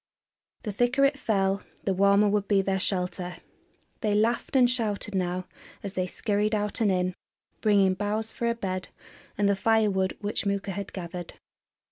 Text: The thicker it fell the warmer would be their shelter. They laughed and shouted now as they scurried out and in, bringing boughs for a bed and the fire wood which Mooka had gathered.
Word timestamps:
The 0.63 0.71
thicker 0.71 1.05
it 1.05 1.15
fell 1.19 1.61
the 1.83 1.93
warmer 1.93 2.27
would 2.27 2.47
be 2.47 2.63
their 2.63 2.79
shelter. 2.79 3.35
They 3.99 4.15
laughed 4.15 4.55
and 4.55 4.67
shouted 4.67 5.13
now 5.13 5.45
as 5.83 5.93
they 5.93 6.07
scurried 6.07 6.55
out 6.55 6.81
and 6.81 6.91
in, 6.91 7.13
bringing 7.61 7.93
boughs 7.93 8.31
for 8.31 8.47
a 8.47 8.55
bed 8.55 8.87
and 9.37 9.47
the 9.47 9.55
fire 9.55 9.91
wood 9.91 10.17
which 10.19 10.43
Mooka 10.43 10.71
had 10.71 10.91
gathered. 10.91 11.35